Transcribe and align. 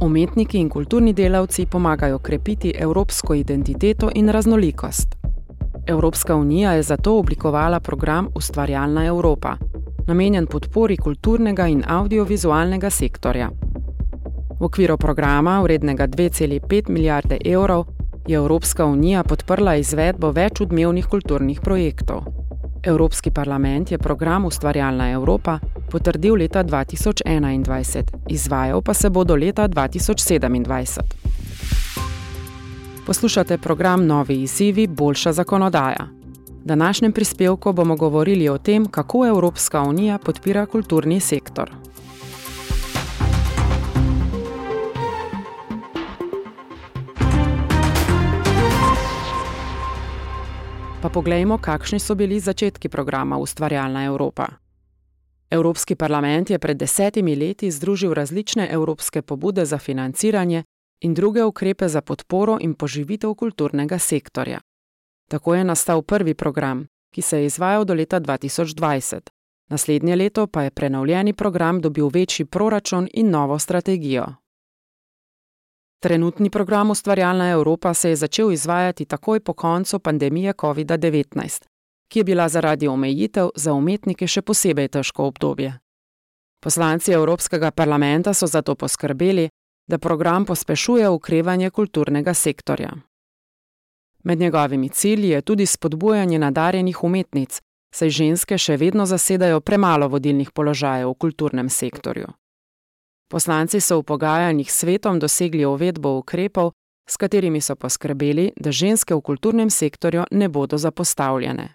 Umetniki 0.00 0.58
in 0.58 0.68
kulturni 0.68 1.12
delavci 1.12 1.66
pomagajo 1.66 2.18
krepiti 2.18 2.72
evropsko 2.78 3.34
identiteto 3.34 4.10
in 4.14 4.28
raznolikost. 4.28 5.16
Evropska 5.86 6.36
unija 6.36 6.72
je 6.72 6.82
zato 6.82 7.18
oblikovala 7.18 7.80
program 7.80 8.28
Ustvarjalna 8.34 9.04
Evropa, 9.04 9.56
namenjen 10.06 10.46
podpori 10.46 10.96
kulturnega 10.96 11.66
in 11.66 11.82
audiovizualnega 11.86 12.90
sektorja. 12.90 13.50
V 14.60 14.64
okviru 14.64 14.96
programa, 14.96 15.62
vrednega 15.62 16.06
2,5 16.06 16.90
milijarde 16.90 17.38
evrov, 17.44 17.84
je 18.26 18.36
Evropska 18.36 18.86
unija 18.86 19.22
podprla 19.24 19.76
izvedbo 19.76 20.30
več 20.30 20.60
odmevnih 20.60 21.06
kulturnih 21.06 21.60
projektov. 21.60 22.22
Evropski 22.82 23.30
parlament 23.30 23.90
je 23.90 23.98
program 23.98 24.44
Ustvarjalna 24.44 25.10
Evropa 25.10 25.58
potrdil 25.90 26.34
leta 26.34 26.64
2021, 26.64 28.02
izvajal 28.28 28.82
pa 28.82 28.94
se 28.94 29.10
bo 29.10 29.24
do 29.24 29.36
leta 29.36 29.68
2027. 29.68 31.00
Poslušate 33.06 33.58
program 33.58 34.06
Novi 34.06 34.42
izzivi, 34.42 34.86
boljša 34.86 35.32
zakonodaja. 35.32 36.08
V 36.48 36.64
današnjem 36.64 37.12
prispevku 37.12 37.72
bomo 37.72 37.96
govorili 37.96 38.48
o 38.48 38.58
tem, 38.58 38.86
kako 38.86 39.26
Evropska 39.26 39.82
unija 39.82 40.18
podpira 40.18 40.66
kulturni 40.66 41.20
sektor. 41.20 41.70
Pa 51.02 51.08
poglejmo, 51.08 51.58
kakšni 51.58 52.00
so 52.00 52.14
bili 52.14 52.40
začetki 52.40 52.88
programa 52.88 53.38
Ustvarjalna 53.38 54.04
Evropa. 54.04 54.46
Evropski 55.50 55.94
parlament 55.94 56.50
je 56.50 56.58
pred 56.58 56.76
desetimi 56.76 57.36
leti 57.36 57.70
združil 57.70 58.14
različne 58.14 58.68
evropske 58.70 59.22
pobude 59.22 59.64
za 59.64 59.78
financiranje 59.78 60.64
in 61.00 61.14
druge 61.14 61.44
ukrepe 61.44 61.88
za 61.88 62.00
podporo 62.00 62.58
in 62.60 62.74
poživitev 62.74 63.34
kulturnega 63.34 63.98
sektorja. 63.98 64.60
Tako 65.28 65.54
je 65.54 65.64
nastal 65.64 66.02
prvi 66.02 66.34
program, 66.34 66.86
ki 67.14 67.22
se 67.22 67.38
je 67.38 67.46
izvajal 67.46 67.84
do 67.84 67.94
leta 67.94 68.20
2020. 68.20 69.30
Naslednje 69.70 70.16
leto 70.16 70.46
pa 70.46 70.62
je 70.62 70.70
prenovljeni 70.70 71.32
program 71.32 71.80
dobil 71.80 72.08
večji 72.08 72.46
proračun 72.46 73.08
in 73.14 73.30
novo 73.30 73.58
strategijo. 73.58 74.26
Trenutni 76.00 76.50
program 76.50 76.90
Ustvarjalna 76.90 77.50
Evropa 77.50 77.94
se 77.94 78.08
je 78.08 78.16
začel 78.16 78.52
izvajati 78.52 79.04
takoj 79.04 79.40
po 79.40 79.52
koncu 79.52 79.98
pandemije 79.98 80.52
COVID-19, 80.52 81.64
ki 82.08 82.18
je 82.18 82.24
bila 82.24 82.48
zaradi 82.48 82.88
omejitev 82.88 83.48
za 83.54 83.72
umetnike 83.72 84.26
še 84.26 84.42
posebej 84.42 84.88
težko 84.88 85.26
obdobje. 85.26 85.78
Poslanci 86.62 87.12
Evropskega 87.12 87.70
parlamenta 87.70 88.34
so 88.34 88.46
zato 88.46 88.74
poskrbeli, 88.74 89.48
da 89.88 89.98
program 89.98 90.44
pospešuje 90.44 91.08
ukrevanje 91.08 91.70
kulturnega 91.70 92.34
sektorja. 92.34 92.92
Med 94.24 94.38
njegovimi 94.38 94.88
cilji 94.88 95.28
je 95.28 95.42
tudi 95.42 95.66
spodbujanje 95.66 96.38
nadarjenih 96.38 97.04
umetnic, 97.04 97.60
saj 97.94 98.10
ženske 98.10 98.58
še 98.58 98.76
vedno 98.76 99.06
zasedajo 99.06 99.60
premalo 99.60 100.08
vodilnih 100.08 100.50
položajev 100.50 101.10
v 101.10 101.14
kulturnem 101.14 101.68
sektorju. 101.68 102.28
Poslanci 103.28 103.80
so 103.80 103.98
v 104.00 104.02
pogajanjih 104.02 104.72
s 104.72 104.78
svetom 104.78 105.18
dosegli 105.18 105.64
uvedbo 105.64 106.16
ukrepov, 106.18 106.72
s 107.08 107.16
katerimi 107.16 107.60
so 107.60 107.76
poskrbeli, 107.76 108.52
da 108.56 108.72
ženske 108.72 109.14
v 109.14 109.20
kulturnem 109.20 109.70
sektorju 109.70 110.24
ne 110.30 110.48
bodo 110.48 110.78
zapostavljene. 110.78 111.68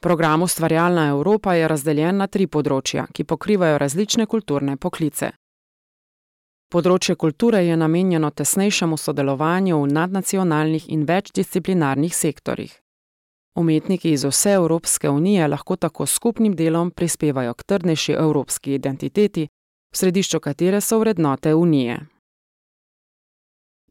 Program 0.00 0.42
Ustvarjalna 0.42 1.08
Evropa 1.08 1.54
je 1.54 1.68
razdeljen 1.68 2.16
na 2.16 2.26
tri 2.26 2.46
področja, 2.46 3.06
ki 3.14 3.24
pokrivajo 3.24 3.78
različne 3.78 4.26
kulturne 4.26 4.76
poklice. 4.76 5.30
Področje 6.72 7.14
kulture 7.14 7.60
je 7.66 7.76
namenjeno 7.76 8.30
tesnejšemu 8.30 8.96
sodelovanju 8.96 9.78
v 9.82 9.92
nadnacionalnih 9.92 10.88
in 10.88 11.04
večdisciplinarnih 11.04 12.14
sektorjih. 12.16 12.72
Umetniki 13.54 14.12
iz 14.12 14.24
vse 14.24 14.54
Evropske 14.56 15.10
unije 15.10 15.48
lahko 15.48 15.76
tako 15.76 16.06
skupnim 16.06 16.54
delom 16.56 16.90
prispevajo 16.90 17.54
k 17.54 17.62
trdnejši 17.62 18.12
evropski 18.12 18.74
identiteti, 18.74 19.48
v 19.92 19.96
središču 19.96 20.40
katere 20.40 20.80
so 20.80 20.98
vrednote 20.98 21.54
unije. 21.54 21.98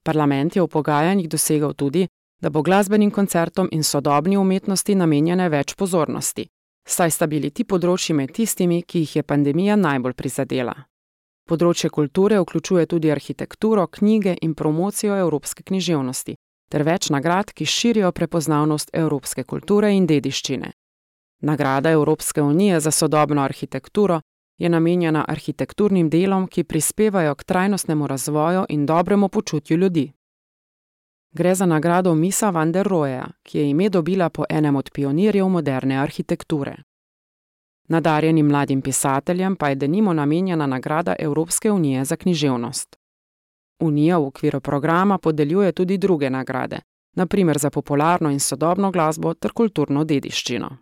Parlament 0.03 0.55
je 0.55 0.61
v 0.61 0.67
pogajanjih 0.67 1.29
dosegal 1.29 1.73
tudi, 1.73 2.07
da 2.41 2.49
bo 2.49 2.61
glasbenim 2.61 3.11
koncertom 3.11 3.69
in 3.71 3.83
sodobni 3.83 4.37
umetnosti 4.37 4.95
namenjene 4.95 5.49
več 5.49 5.75
pozornosti, 5.75 6.47
saj 6.87 7.11
sta 7.11 7.27
bili 7.27 7.51
ti 7.51 7.63
področji 7.63 8.15
med 8.17 8.33
tistimi, 8.33 8.81
ki 8.81 9.03
jih 9.05 9.15
je 9.15 9.23
pandemija 9.23 9.75
najbolj 9.75 10.13
prizadela. 10.13 10.73
Področje 11.49 11.89
kulture 11.89 12.39
vključuje 12.41 12.85
tudi 12.85 13.11
arhitekturo, 13.11 13.85
knjige 13.87 14.35
in 14.41 14.55
promocijo 14.55 15.15
evropske 15.21 15.63
književnosti, 15.63 16.35
ter 16.71 16.83
več 16.83 17.09
nagrad, 17.13 17.53
ki 17.53 17.65
širijo 17.65 18.11
prepoznavnost 18.11 18.89
evropske 18.93 19.43
kulture 19.43 19.93
in 19.93 20.07
dediščine. 20.07 20.71
Nagrada 21.41 21.89
Evropske 21.89 22.41
unije 22.41 22.79
za 22.79 22.91
sodobno 22.91 23.41
arhitekturo 23.41 24.21
je 24.61 24.69
namenjena 24.69 25.25
arhitekturnim 25.27 26.09
delom, 26.09 26.47
ki 26.47 26.63
prispevajo 26.63 27.35
k 27.35 27.43
trajnostnemu 27.43 28.07
razvoju 28.07 28.65
in 28.69 28.85
dobremu 28.85 29.29
počutju 29.29 29.77
ljudi. 29.77 30.11
Gre 31.31 31.55
za 31.55 31.65
nagrado 31.65 32.15
Misa 32.15 32.49
van 32.49 32.71
der 32.71 32.87
Roheja, 32.87 33.27
ki 33.43 33.57
je 33.57 33.69
ime 33.69 33.89
dobila 33.89 34.29
po 34.29 34.45
enem 34.49 34.75
od 34.75 34.91
pionirjev 34.93 35.47
moderne 35.47 35.97
arhitekture. 35.97 36.75
Nadarjenim 37.87 38.47
mladim 38.47 38.81
pisateljem 38.81 39.55
pa 39.55 39.69
je 39.69 39.75
denimo 39.75 40.13
namenjena 40.13 40.67
nagrada 40.67 41.15
Evropske 41.19 41.71
unije 41.71 42.05
za 42.05 42.15
književnost. 42.15 42.95
Unija 43.79 44.17
v 44.17 44.25
okviru 44.25 44.61
programa 44.61 45.17
podeljuje 45.17 45.71
tudi 45.71 45.97
druge 45.97 46.29
nagrade, 46.29 46.79
naprimer 47.15 47.57
za 47.57 47.69
popularno 47.69 48.29
in 48.29 48.39
sodobno 48.39 48.91
glasbo 48.91 49.33
ter 49.33 49.51
kulturno 49.51 50.03
dediščino. 50.03 50.77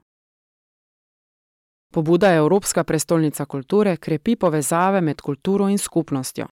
Pobuda 1.93 2.33
Evropska 2.33 2.83
prestolnica 2.83 3.45
kulture 3.45 3.97
krepi 3.97 4.35
povezave 4.35 5.01
med 5.01 5.21
kulturo 5.21 5.69
in 5.69 5.77
skupnostjo. 5.77 6.45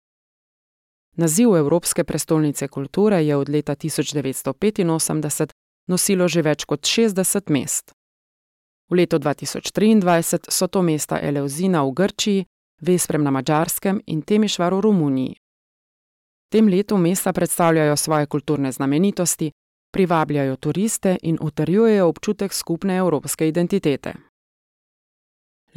Naziv 1.16 1.56
Evropske 1.56 2.04
prestolnice 2.04 2.68
kulture 2.68 3.26
je 3.26 3.36
od 3.36 3.50
leta 3.50 3.76
1985 3.76 5.54
nosilo 5.88 6.28
že 6.28 6.42
več 6.42 6.66
kot 6.66 6.82
60 6.82 7.52
mest. 7.52 7.92
V 8.90 8.96
letu 8.96 9.18
2023 9.20 10.50
so 10.50 10.68
to 10.68 10.82
mesta 10.82 11.20
Eleuzina 11.22 11.84
v 11.84 11.92
Grčiji, 11.92 12.46
Vesprem 12.82 13.24
na 13.24 13.32
Mačarskem 13.32 14.02
in 14.06 14.22
Temišvar 14.22 14.74
v 14.74 14.82
Romuniji. 14.82 15.36
Tem 16.50 16.68
letu 16.68 16.98
mesta 16.98 17.34
predstavljajo 17.34 17.96
svoje 17.98 18.26
kulturne 18.26 18.72
znamenitosti, 18.72 19.52
privabljajo 19.94 20.56
turiste 20.56 21.18
in 21.22 21.38
utrjujejo 21.42 22.08
občutek 22.08 22.54
skupne 22.54 22.98
evropske 22.98 23.48
identitete. 23.48 24.14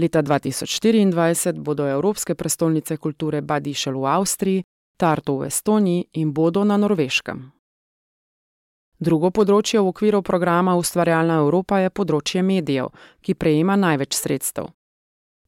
Leta 0.01 0.23
2024 0.23 1.61
bodo 1.61 1.87
Evropske 1.87 2.35
prestolnice 2.35 2.97
kulture 2.97 3.41
Badišel 3.41 3.99
v 4.01 4.07
Avstriji, 4.07 4.65
Tartu 4.97 5.37
v 5.39 5.47
Estoniji 5.47 6.05
in 6.13 6.33
Bodo 6.33 6.65
na 6.65 6.77
Norveškem. 6.77 7.51
Drugo 9.01 9.31
področje 9.31 9.81
v 9.81 9.93
okviru 9.93 10.23
programa 10.23 10.77
Ustvarjalna 10.77 11.39
Evropa 11.45 11.83
je 11.85 11.93
področje 11.93 12.43
medijev, 12.45 12.91
ki 13.21 13.35
prejema 13.35 13.77
največ 13.77 14.17
sredstev. 14.17 14.73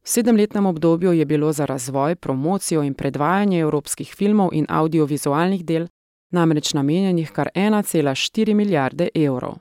V 0.03 0.09
sedemletnem 0.09 0.67
obdobju 0.67 1.13
je 1.13 1.27
bilo 1.27 1.53
za 1.53 1.65
razvoj, 1.65 2.17
promocijo 2.17 2.83
in 2.83 2.95
predvajanje 2.95 3.61
evropskih 3.61 4.15
filmov 4.15 4.53
in 4.53 4.67
audiovizualnih 4.69 5.65
del 5.65 5.87
namreč 6.33 6.73
namenjenih 6.75 7.31
kar 7.33 7.53
1,4 7.55 8.57
milijarde 8.57 9.13
evrov. 9.15 9.61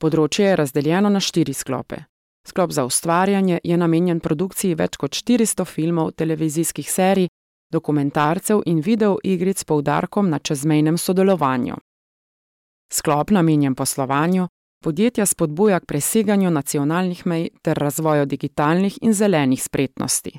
Področje 0.00 0.50
je 0.50 0.56
razdeljeno 0.56 1.12
na 1.12 1.20
štiri 1.20 1.52
sklope. 1.52 2.04
Sklop 2.46 2.72
za 2.72 2.84
ustvarjanje 2.84 3.60
je 3.64 3.76
namenjen 3.76 4.20
produkciji 4.20 4.74
več 4.74 4.96
kot 4.96 5.10
400 5.10 5.64
filmov, 5.64 6.12
televizijskih 6.12 6.90
serij 6.90 7.28
dokumentarcev 7.72 8.62
in 8.66 8.80
videoigric 8.80 9.58
s 9.58 9.64
poudarkom 9.64 10.28
na 10.30 10.38
čezmejnem 10.38 10.98
sodelovanju. 10.98 11.76
Sklop 12.92 13.30
namenjen 13.30 13.74
poslovanju 13.74 14.48
podjetja 14.84 15.26
spodbuja 15.26 15.80
k 15.80 15.86
preseganju 15.86 16.50
nacionalnih 16.50 17.26
mej 17.26 17.48
ter 17.62 17.78
razvoju 17.78 18.26
digitalnih 18.26 18.98
in 19.02 19.14
zelenih 19.14 19.62
spretnosti. 19.62 20.32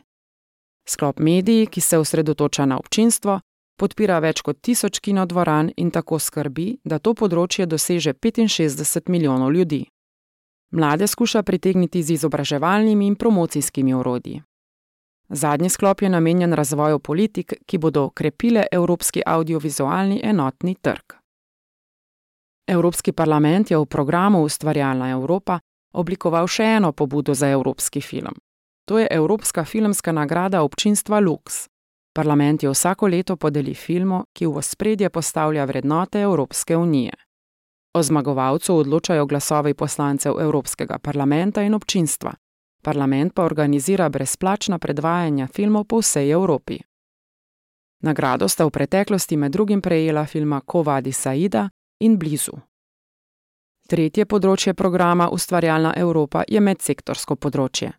Sklop 0.87 1.19
mediji, 1.19 1.65
ki 1.65 1.81
se 1.81 1.97
osredotoča 1.97 2.65
na 2.65 2.77
občinstvo, 2.77 3.39
podpira 3.79 4.19
več 4.19 4.41
kot 4.41 4.61
tisoč 4.61 4.99
kinodvoran 4.99 5.71
in 5.77 5.89
tako 5.91 6.19
skrbi, 6.19 6.77
da 6.83 6.99
to 6.99 7.13
področje 7.13 7.65
doseže 7.65 8.13
65 8.13 9.09
milijonov 9.09 9.51
ljudi. 9.51 9.81
Mlade 10.71 11.07
skuša 11.07 11.43
pritegniti 11.43 12.03
z 12.03 12.11
izobraževalnimi 12.11 13.07
in 13.07 13.15
promocijskimi 13.15 13.93
orodji. 13.93 14.41
Zadnji 15.29 15.69
sklop 15.69 16.01
je 16.01 16.09
namenjen 16.09 16.53
razvoju 16.53 16.99
politik, 16.99 17.53
ki 17.65 17.77
bodo 17.77 18.03
okrepile 18.03 18.65
evropski 18.71 19.21
audiovizualni 19.25 20.21
enotni 20.23 20.75
trg. 20.75 21.13
Evropski 22.67 23.11
parlament 23.11 23.71
je 23.71 23.77
v 23.77 23.85
programu 23.85 24.43
Ustvarjalna 24.43 25.09
Evropa 25.09 25.59
oblikoval 25.93 26.47
še 26.47 26.63
eno 26.63 26.91
pobudo 26.91 27.33
za 27.33 27.47
evropski 27.47 28.01
film. 28.01 28.33
To 28.85 28.99
je 28.99 29.07
Evropska 29.11 29.65
filmska 29.65 30.11
nagrada 30.11 30.61
občinstva 30.61 31.19
Lux. 31.19 31.65
Parlament 32.15 32.63
jo 32.63 32.71
vsako 32.71 33.07
leto 33.07 33.35
podeli 33.35 33.73
filmu, 33.73 34.23
ki 34.33 34.45
v 34.45 34.57
ospredje 34.57 35.09
postavlja 35.09 35.65
vrednote 35.65 36.21
Evropske 36.21 36.77
unije. 36.77 37.11
O 37.95 38.03
zmagovalcu 38.03 38.75
odločajo 38.75 39.25
glasovi 39.25 39.73
poslancev 39.73 40.39
Evropskega 40.41 40.97
parlamenta 40.99 41.61
in 41.61 41.73
občinstva. 41.73 42.33
Parlament 42.83 43.33
pa 43.33 43.43
organizira 43.43 44.09
brezplačna 44.09 44.79
predvajanja 44.79 45.47
filmov 45.47 45.83
po 45.83 46.01
vsej 46.03 46.31
Evropi. 46.31 46.79
Nagrado 48.03 48.47
sta 48.47 48.65
v 48.65 48.69
preteklosti 48.69 49.37
med 49.37 49.51
drugim 49.51 49.81
prejela 49.81 50.25
filma 50.25 50.59
Kovadi 50.61 51.11
Saida 51.11 51.69
in 51.99 52.19
Blizu. 52.19 52.59
Tretje 53.87 54.25
področje 54.25 54.73
programa 54.73 55.29
Ustvarjalna 55.31 55.93
Evropa 55.95 56.43
je 56.47 56.59
medsektorsko 56.59 57.35
področje. 57.35 57.93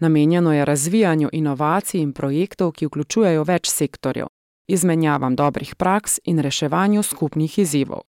Namenjeno 0.00 0.52
je 0.52 0.64
razvijanju 0.64 1.28
inovacij 1.32 2.00
in 2.00 2.12
projektov, 2.12 2.72
ki 2.72 2.88
vključujejo 2.88 3.44
več 3.44 3.68
sektorjev, 3.68 4.32
izmenjavam 4.66 5.36
dobrih 5.36 5.76
praks 5.76 6.20
in 6.24 6.40
reševanju 6.40 7.02
skupnih 7.02 7.58
izzivov. 7.58 8.06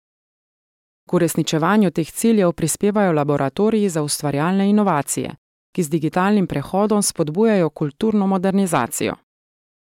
K 1.09 1.15
uresničevanju 1.15 1.91
teh 1.91 2.11
ciljev 2.11 2.51
prispevajo 2.51 3.11
laboratoriji 3.11 3.89
za 3.89 4.03
ustvarjalne 4.03 4.69
inovacije, 4.69 5.35
ki 5.71 5.83
z 5.83 5.89
digitalnim 5.89 6.47
prehodom 6.47 7.03
spodbujajo 7.03 7.69
kulturno 7.69 8.27
modernizacijo. 8.27 9.15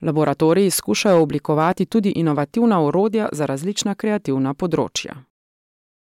Laboratoriji 0.02 0.70
skušajo 0.70 1.22
oblikovati 1.22 1.86
tudi 1.86 2.10
inovativna 2.10 2.84
orodja 2.84 3.30
za 3.32 3.46
različna 3.46 3.96
kreativna 3.96 4.54
področja. 4.54 5.16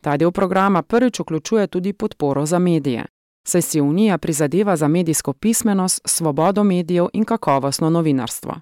Ta 0.02 0.18
del 0.18 0.32
programa 0.32 0.82
prvič 0.82 1.20
vključuje 1.20 1.68
tudi 1.68 1.94
podporo 1.94 2.46
za 2.46 2.60
medije, 2.60 3.06
saj 3.48 3.62
si 3.62 3.82
Unija 3.82 4.18
prizadeva 4.18 4.76
za 4.76 4.88
medijsko 4.88 5.34
pismenost, 5.34 6.02
svobodo 6.06 6.64
medijev 6.64 7.08
in 7.14 7.26
kakovostno 7.26 7.90
novinarstvo. 7.90 8.56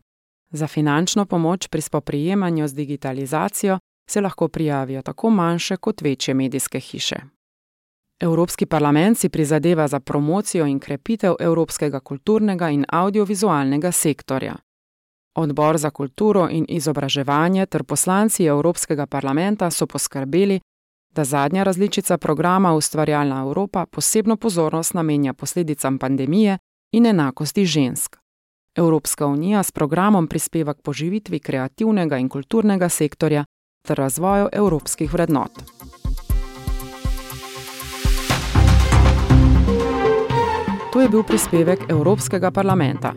Za 0.51 0.67
finančno 0.67 1.25
pomoč 1.25 1.67
pri 1.67 1.81
spoprijemanju 1.81 2.67
z 2.67 2.73
digitalizacijo 2.73 3.79
se 4.09 4.21
lahko 4.21 4.47
prijavijo 4.47 5.01
tako 5.01 5.29
manjše 5.29 5.77
kot 5.77 6.01
večje 6.01 6.33
medijske 6.33 6.79
hiše. 6.79 7.15
Evropski 8.19 8.65
parlament 8.65 9.17
si 9.17 9.29
prizadeva 9.29 9.87
za 9.87 9.99
promocijo 9.99 10.65
in 10.65 10.79
krepitev 10.79 11.35
evropskega 11.39 11.99
kulturnega 11.99 12.69
in 12.69 12.85
audiovizualnega 12.89 13.91
sektorja. 13.91 14.55
Odbor 15.35 15.77
za 15.77 15.89
kulturo 15.89 16.47
in 16.49 16.65
izobraževanje 16.69 17.65
ter 17.65 17.83
poslanci 17.83 18.45
Evropskega 18.45 19.05
parlamenta 19.05 19.71
so 19.71 19.85
poskrbeli, 19.85 20.59
da 21.13 21.23
zadnja 21.23 21.63
različica 21.63 22.17
programa 22.17 22.73
Ustvarjalna 22.73 23.41
Evropa 23.41 23.85
posebno 23.85 24.37
pozornost 24.37 24.93
namenja 24.93 25.33
posledicam 25.33 25.97
pandemije 25.97 26.57
in 26.91 27.05
enakosti 27.05 27.65
žensk. 27.65 28.17
Evropska 28.75 29.27
unija 29.27 29.63
s 29.63 29.71
programom 29.71 30.27
prispeva 30.27 30.73
k 30.73 30.81
poživitvi 30.81 31.39
kreativnega 31.39 32.17
in 32.17 32.29
kulturnega 32.29 32.89
sektorja 32.89 33.45
ter 33.87 33.97
razvoju 33.97 34.49
evropskih 34.51 35.13
vrednot. 35.13 35.63
To 40.93 41.01
je 41.01 41.09
bil 41.09 41.23
prispevek 41.23 41.89
Evropskega 41.89 42.51
parlamenta. 42.51 43.13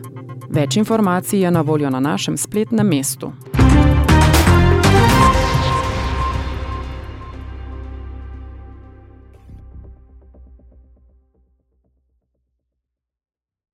Več 0.49 0.77
informacij 0.77 1.39
je 1.43 1.51
na 1.51 1.61
voljo 1.61 1.89
na 1.89 1.99
našem 1.99 2.37
spletnem 2.37 2.87
mestu 2.87 3.33